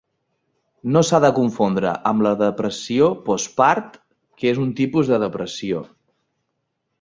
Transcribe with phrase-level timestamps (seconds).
[0.93, 4.01] No s'ha de confondre amb la depressió postpart,
[4.41, 5.85] que és un tipus de depressió.